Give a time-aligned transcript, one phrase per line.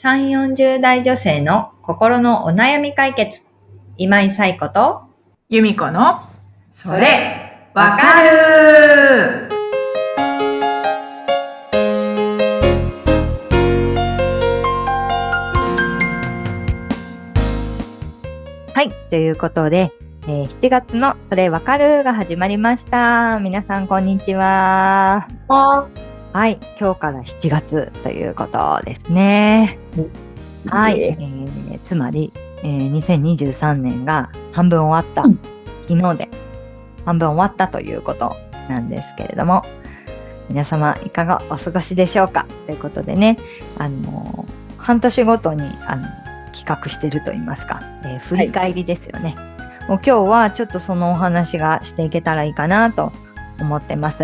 [0.00, 3.42] 3、40代女性の心のお悩み解決。
[3.96, 5.02] 今井彩子と、
[5.48, 6.20] 由美子の、
[6.70, 9.48] それ、わかる
[18.72, 18.92] はい。
[19.10, 19.92] ということで、
[20.28, 23.40] えー7月のそれわかるが始まりました。
[23.40, 25.26] 皆さん、こんにちは。
[26.38, 26.58] はい。
[26.78, 29.76] 今日から7月ということですね。
[30.68, 31.00] はい。
[31.02, 35.38] えーつまり、えー2023年が半分終わった、うん
[35.88, 36.28] 昨日で
[37.04, 38.36] 半分終わったということ
[38.68, 39.64] なんですけれども、
[40.48, 42.46] 皆様いかがお過ごしでしょうか？
[42.66, 43.36] ということでね、
[43.76, 46.04] あのー半年ごとにあの
[46.54, 49.34] 企画してると言いますか、えー振り返りですよね。
[49.88, 53.10] もう今日はちょっとそのお話がしていけたらいいかなと
[53.58, 54.22] 思ってます。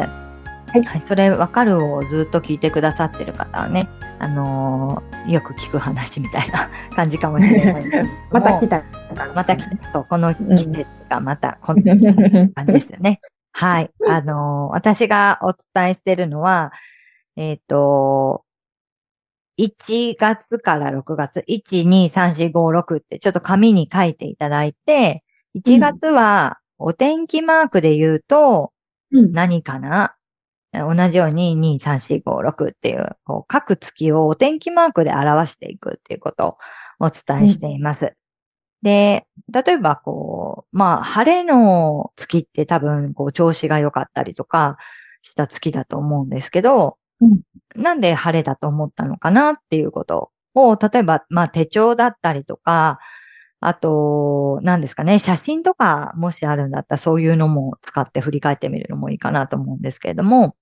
[0.82, 3.88] はいそれわかるをずっと聞いてくださってる方はね、
[4.18, 7.84] あのーよく聞く話みたいな 感じかもしれない
[8.30, 8.82] また来た。
[9.34, 9.92] また来た。
[9.92, 11.96] そう、この季節がまたこんな
[12.54, 13.20] 感じですよね。
[13.52, 13.90] はい。
[14.08, 16.72] あのー私がお伝えしてるのは、
[17.36, 18.44] えっ、と、
[19.58, 25.22] 1月から6月、1、2、3、4、5、6ってちょっと紙に書いていただいて、
[25.56, 28.72] 1月はお天気マークで言うと
[29.12, 30.16] うん何かな
[30.78, 36.58] 同じように2、3、4、5、6っていう、こう各月をお天気マークで表していくっていうことを
[37.00, 38.14] お伝えしています。
[38.82, 44.76] で、例えばこう、まあ、晴れの月って多分、こう、調子が良かったりとか
[45.22, 47.40] した月だと思うんですけど、うん
[47.76, 53.00] なんで晴れだと思ったのかなっていうことを、例えば、まあ、手帳だったりとか、
[53.58, 60.54] あと、何ですかね、写真とかもしあるんだったらそういうのも使って振り返ってみるのもいいかなと思うんですけれども、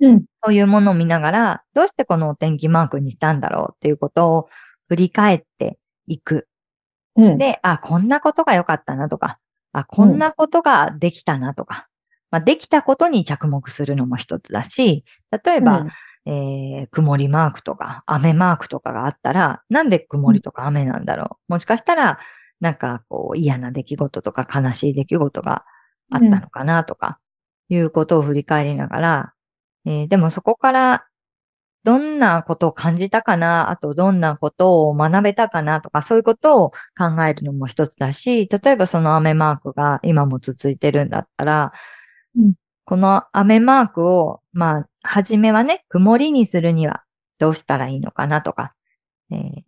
[0.00, 0.24] うん。
[0.44, 4.48] そういうものを見ながら、どうしてこのお天気マークにしたんだろうっていうことを
[4.88, 6.48] 振り返っていく。
[7.16, 7.38] うん。
[7.38, 9.38] で、あ、こんなことが良かったなとか、
[9.72, 11.88] あ、こんなことができたなとか、
[12.30, 15.04] まあ、できたことに着目するのも一つだし、
[15.44, 15.86] 例えば、
[16.26, 21.52] えー曇りマークとか雨マークとかがあったら、なんで曇りとか雨なんだろう？
[21.52, 22.18] もしかしたら、
[22.60, 25.64] なんかこう嫌な出来事とか悲しい出来事が
[26.10, 27.18] あったのかなとか、
[27.70, 29.32] いうことを振り返りながら、
[29.86, 31.06] えーでもそこから
[31.82, 35.80] どんなことを感じたかな、あとどんなことを学べたかな？
[35.80, 41.72] とか、そういうことを考えるのも一つだし、例えばその雨マークが今も続いてるんだったら、
[42.36, 42.54] うん。
[42.84, 47.02] この雨マークを、まあ、はじめはね、曇りにするには
[47.38, 48.42] どうしたらいいのかな？
[48.42, 48.74] とか、
[49.32, 49.62] えー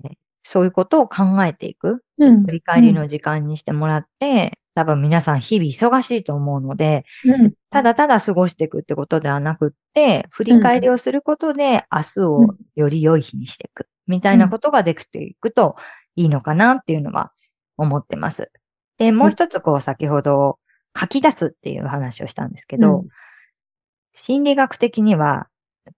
[0.45, 2.43] そういうことを考えていく、うん。
[2.45, 7.53] 振り返りの時間にしてもらって、多分皆さん日々忙しいと思うので、うん。
[7.71, 15.77] ただただ過ごしていくってことではなくって、振り返りをすることで明日をより良い日にしていく、みたいなことができていくと
[16.17, 17.33] いいのかなっていうのは
[17.77, 18.51] 思ってます。
[18.99, 20.59] で、もう一つこう先ほど
[20.99, 23.05] 書き出すっていう話をしたんですけど、
[24.15, 25.49] 心理学的には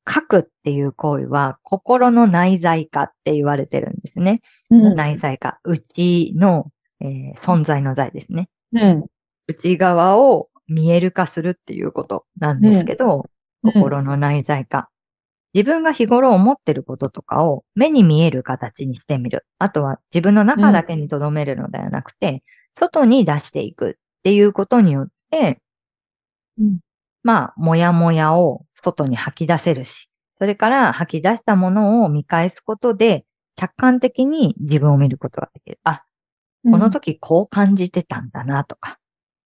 [0.09, 4.41] 書くっていう行為は心の内在化って言われてるんですね。
[4.71, 4.95] うん。
[4.95, 5.59] 内在化。
[5.65, 6.71] 内の、
[7.01, 8.49] えー存在の在ですね。
[8.75, 9.07] うん。
[9.47, 13.23] 内側を見える化するっていうことなんですけど、うん
[13.65, 14.91] 心の内在化。
[15.55, 19.47] 自分が日頃思ってることとかを目に見える形にしてみる。
[19.59, 22.43] あとは自分の中だけに留めるのではなくて、
[22.75, 25.63] 外に出していくっていうことによって、
[26.59, 26.79] うん
[27.23, 33.25] まあ、もやもやを外に吐き出せるし、それから吐き出したものを見返すことで、
[33.57, 35.79] 客観的に自分を見ることができる。
[35.85, 36.05] あ、
[36.71, 38.99] この時こう感じてたんだなとか、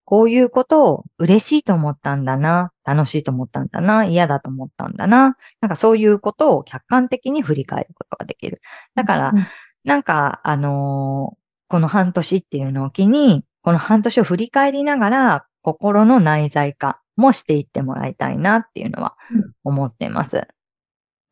[0.05, 8.61] こういうことを嬉しいと思ったんだな、楽しいと思ったんだな、嫌だと思ったんだな、なんかそういうことを客観的に振り返ることができる。
[8.95, 9.47] だから、うん
[9.84, 11.39] なんか、あのー
[11.71, 19.53] この半年っていうのを機に、この半年を振り返りながら、心の内在化もしていってもらいたいなっていうのはうん。
[19.65, 20.49] 思っています。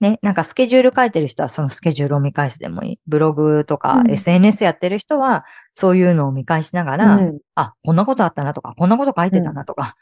[0.01, 3.01] ね、なんかスケジュール書いてる人はそのスケジュールを見返すでもいい。
[3.07, 5.45] ブログとかうん SNS やってる人は、
[5.75, 9.97] そういうのを見返しながら、うんあ、こんなことあったなとか、こんなこと書いてたなとか、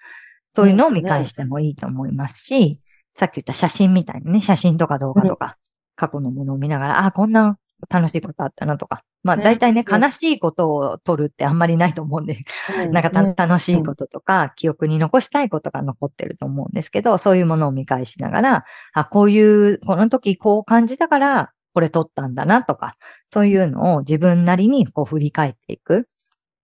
[0.54, 2.80] そういうのを見返してもいいと思いますし、
[3.16, 5.56] さっき言った写真みたいにね、写真とか動画とか、
[5.96, 7.58] 過去のものを見ながら、あ、こんな
[7.88, 9.04] 楽しいことあったなとか。
[9.24, 9.42] まあ、ね。
[9.42, 9.98] 大体ね、う。
[9.98, 12.44] ん悲しいことを撮るってあんまりないと思うんで、
[12.92, 22.96] なんか楽しいこととか、記憶に残したいことが残ってると思うんですけど、そういうものを見返しながら、あ、こういう、この時こう感じたから、これ撮ったんだなとか、
[23.30, 26.06] そういうのを自分なりにこう振り返っていく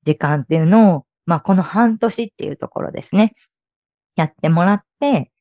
[0.04, 3.34] 時間っていうのを、まあこの半年っていうところですね。
[4.16, 5.32] やってもらって、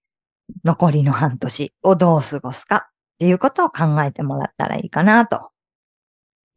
[0.64, 5.52] 残りの半年をどう過ごすかっていうことを考えてもらったらいいかなと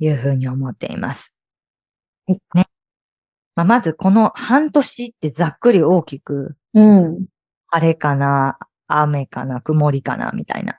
[0.02, 1.32] いうふうに思っています。
[2.54, 2.66] ね。
[3.56, 7.26] まあ、まずこの半年ってざっくり大きく、うん。
[7.68, 8.58] 晴れかな、
[8.88, 10.78] 雨かな、曇りかな、みたいな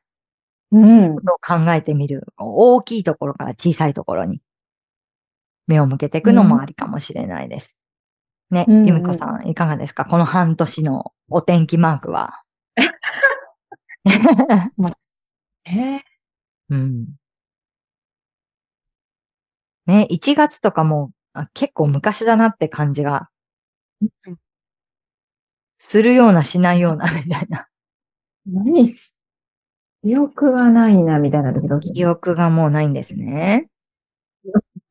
[0.71, 1.21] うんこ。
[1.21, 2.27] とを考えてみる。
[2.37, 4.41] 大きいところから小さいところに
[5.67, 7.73] 目を向けていくのもありかもしれないです。
[8.51, 10.05] ね、うんうんゆみこさん、いかがですか？
[10.05, 12.43] この半年のお天気マークは。
[15.65, 16.01] え
[16.69, 17.07] うん。
[19.87, 23.29] ね、1月とかもあ結構昔だなって感じが
[24.27, 24.37] うん
[25.79, 27.67] するようなしないようなみたいな。
[28.47, 28.87] 何？
[28.89, 29.15] し、
[30.03, 31.93] 記憶がないな、みたいな時どうする？
[31.95, 33.69] 記憶がもうないんですね。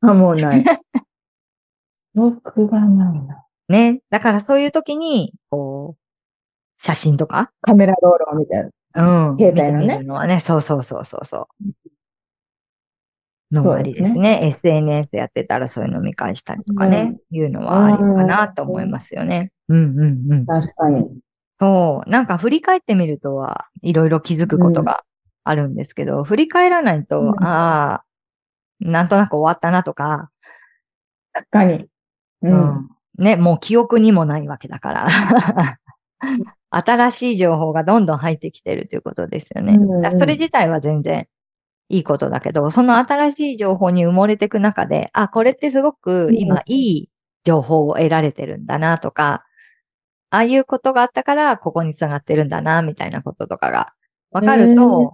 [0.01, 0.63] あ、もうない。
[2.13, 3.45] 記憶がないな。
[3.69, 4.01] ね。
[4.09, 5.95] だからそういう時に、こ
[6.59, 8.63] う、写真とか、カメラ道路みたい
[8.93, 9.29] な。
[9.31, 9.37] うん。
[9.37, 11.65] 携帯のねのはね、そうそうそうそうそう。
[13.53, 14.55] のもありですそうね。
[14.61, 19.51] SNS やってたらそういうの見返したりとかね、いうのはありかなと思いますよね。
[19.69, 20.45] うんうんうん。
[20.45, 21.19] 確かに。
[21.59, 22.09] そう。
[22.09, 25.03] なんか振り返ってみるとは、いろいろ気づくことが
[25.43, 28.05] あるんですけど、振り返らないと、うんああ、
[28.79, 30.29] なんとなく終わったなとか、
[31.31, 31.73] 確かに。
[31.73, 31.89] う。
[32.43, 32.89] うんん。
[33.17, 35.07] ね、もう記憶にもないわけだから。
[36.69, 39.77] 新しい情報がどんどん入ってきてるということですよね。
[40.17, 41.27] それ自体は全然
[41.93, 47.09] いいことだけど、その新しい情報に埋もれていく中で、あ、これってすごく今いい
[47.43, 49.45] 情報を得られてるんだなとか、
[50.31, 53.93] ああいうことがあったからここに繋がってるんだな、みたいなこととかが。
[54.31, 55.13] わかると、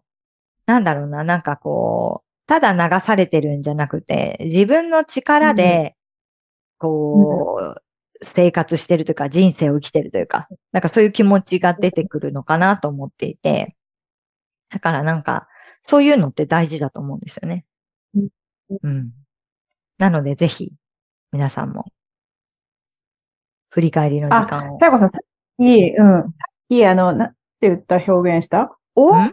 [0.67, 5.97] なんだろうな、なんかこう、ただ流されてるんじゃなくて、自分の力で、
[6.77, 7.81] こう、
[8.23, 13.75] 生活してるというか、人生を生きてるというか、なんかそういう気持ちが出てくるのかなと思っていて、
[14.69, 15.49] だからなんか、
[15.83, 17.65] そういうのって大事だと思うんですよね。
[18.15, 18.29] うん
[18.83, 19.11] うん。
[19.97, 20.73] なので、ぜひ、
[21.31, 21.85] 皆さんも、
[23.69, 24.77] 振り返りの時間を。
[24.79, 25.21] 最後さん、さっ
[25.57, 26.21] き、うん。
[26.23, 26.31] さっ
[26.69, 28.75] き、あの、なんて言った表現した？
[28.95, 29.31] 大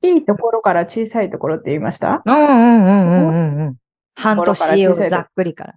[0.00, 2.22] きいところから小さいところって言いました？
[2.24, 3.76] うんうんうんうんうんうん。
[4.14, 5.74] 半年をざっくりから。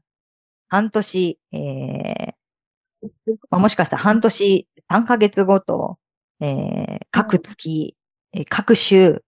[0.69, 2.33] 半年、えー
[3.49, 5.97] まあ、もしかしたら半年、3ヶ月ごと、
[6.39, 7.95] えー各月、
[8.33, 9.23] えー各週、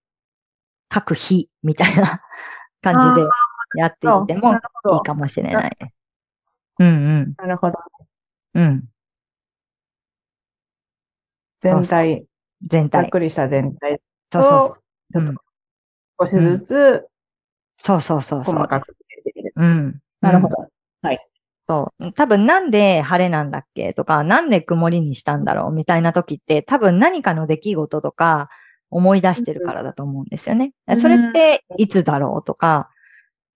[0.94, 2.22] 各日みたいな
[2.84, 3.28] 感じで
[3.76, 4.58] やっていってもい
[4.98, 5.94] いかもしれないです。
[6.80, 7.80] うんなるほど。
[8.54, 8.64] うん。
[8.64, 8.84] うん。
[11.62, 12.26] 全体、
[12.62, 13.02] 全体。
[13.02, 14.00] ざっくりした全体
[14.32, 14.60] そうそう
[15.14, 15.20] そう。
[15.20, 15.36] うん。
[16.20, 17.08] 少しずつ
[17.78, 18.56] そうそうそうそう。
[18.56, 18.96] 細かく。
[19.56, 20.00] うん。
[20.22, 20.68] なるほど。
[21.68, 22.14] そう。
[22.14, 28.50] 多分なんで晴れなんだっけとか、なんで曇りにしたんだろうみたいな時って、多分何かの出来事とか
[28.96, 30.74] 思い出してるからだと思うんですよね。
[30.88, 32.90] うんそれっていつだろうとか、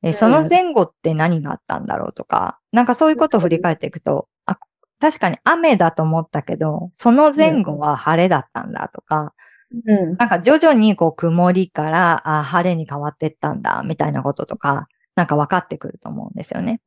[0.04, 4.58] えんその前後って何があったんだろうとか、なんかそういうことを振り返っていくと、あ、
[5.00, 9.34] 確かに雨だと思ったけど、その前後は晴れだったんだとか、
[9.86, 10.16] うん。
[10.18, 16.82] なんか徐々にこう曇りから、あ、晴れに変わってったんだ、みたいなこととか、なんか分かってくると思うんですよね。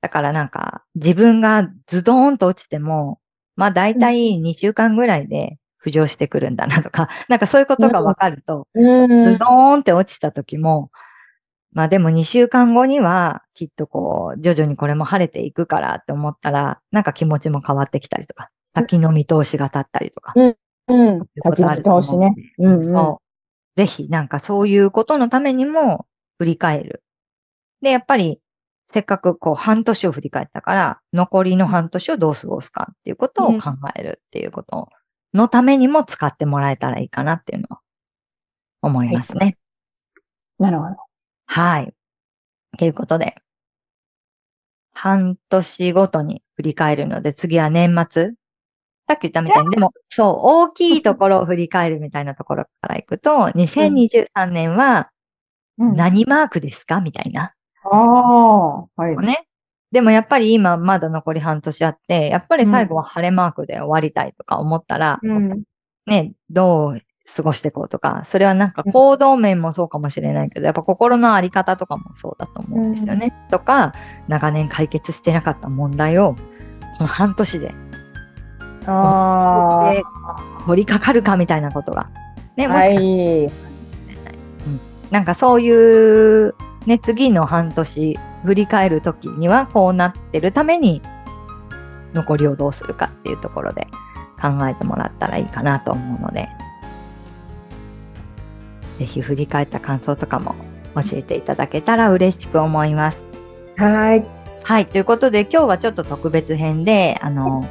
[0.00, 3.20] だからなんか、自分がズドーンと落ちても、
[3.54, 9.24] まあ大体2週間ぐらいで浮上してくるんだなとか、 なんかそういうことが分かると、うん。
[9.24, 10.90] ズドーンって落ちた時も、
[11.72, 20.46] まあでも2週間後には、きっとこう、徐々にこれも晴れていくからって思ったら、なんか気持ちも変わってきたりとか、先の見通しが立ったりとか、うん。
[20.48, 20.54] い
[20.92, 22.34] うこ先とあると思見通しね。
[22.58, 22.94] うんうん。
[22.94, 23.22] そ
[23.76, 23.80] う。
[23.80, 26.06] ぜひ、なんかそういうことのためにも
[26.38, 27.02] 振り返る。
[27.80, 28.40] で、やっぱり、
[28.92, 34.88] せっかくこう半年を振り返ったから、残りの半年をどう過ごすかっていうことを考えるっていうこと
[35.34, 37.80] のためにも使ってもらえたらいいかなっていうのは
[38.82, 39.56] 思いますね。
[40.58, 40.96] なるほど。
[41.46, 41.94] はい。
[42.78, 43.36] ということで、
[44.92, 48.32] 半年ごとに振り返るので、次は年末。
[49.08, 55.10] さっき言ったみたいに、でも、そう、大きいところを振り返るみたいなところからいくと、2023年は
[55.78, 57.00] うん何マークですか？
[57.00, 57.54] みたいな。
[57.84, 59.16] ああ、はい。
[59.16, 59.46] ね。
[59.92, 65.62] でもやっぱり今まだ残り半年あって、やっぱり最後は晴れマークで終わりたいとか思ったら、うん。
[66.06, 67.00] ね、どう
[67.36, 73.32] 過ごしていこうとか、それはなんか行動面もそうかもしれないけど、やっぱ心のあり方とかもそうだと思うんですよね。
[73.50, 73.94] とか、
[74.28, 76.34] 長年解決してなかった問題を、
[76.98, 77.74] この半年で
[78.86, 80.02] あで
[80.66, 82.10] 取り掛かるかみたいなことが、
[82.56, 83.50] ね、あ、もはしかしてい。
[85.10, 86.54] なんかそういう、
[86.86, 91.02] ね、次の半年振り返るときにはこうなってるために
[92.14, 93.86] 残りをどうするかっていうところで
[94.40, 96.48] 考えてもらったらいいかなと思うので、
[98.98, 100.54] ぜひ振り返った感想とかも
[100.94, 103.18] 教えていただけたら嬉しく思います。
[103.76, 104.24] はい。
[104.62, 104.86] はい。
[104.86, 107.66] ということで、今日はちょっと特別編で、あの、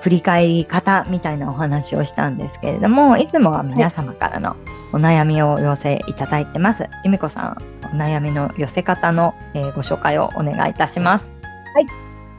[0.00, 4.56] 振り返り方みたいなお話をしたんですけれども、いつもは皆様からの
[4.92, 6.88] お悩みをお寄せいただいてます。
[7.04, 7.62] 由美子さん、
[7.92, 11.24] お悩みの寄せ方の、えーご紹介をお願いいたします。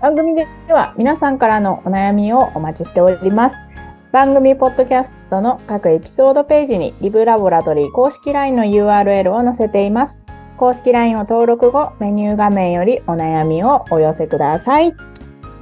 [0.02, 3.56] 番組では皆さんからのお悩みをお待ちしております。
[4.12, 10.20] 番組ポッドキャストの各エピソードページにリブラボラトリー公式 LINE の URL を載せています。
[10.58, 14.94] 公式 LINE を登録後、メニュー画面よりお悩みをお寄せください。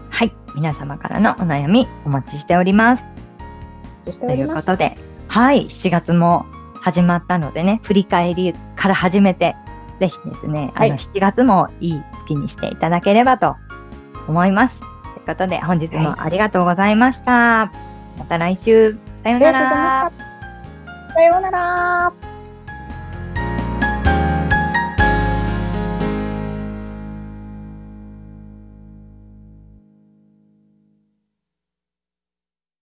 [0.10, 0.32] はい。
[0.56, 3.04] 皆様からのお悩みお待ちしております。
[4.06, 4.48] お待ちしてという。
[4.54, 5.66] ことで、はい。
[5.68, 6.46] 7月も
[6.82, 9.56] 始まったのでね、振り返りから始めて、
[10.00, 13.56] ぜひですね、あはいの、7月もいい月にしていただければと
[14.28, 14.80] 思います。
[14.80, 14.90] とい
[15.24, 17.72] うことで、本日もありがとうございました。
[18.18, 20.12] また来週、さようなら
[21.14, 22.29] さようなら。